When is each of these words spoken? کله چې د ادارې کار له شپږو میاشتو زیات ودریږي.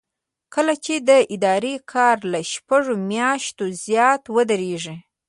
کله 0.53 0.73
چې 0.85 0.95
د 1.09 1.11
ادارې 1.35 1.75
کار 1.93 2.17
له 2.31 2.39
شپږو 2.51 2.95
میاشتو 3.11 3.63
زیات 3.85 4.23
ودریږي. 4.35 4.95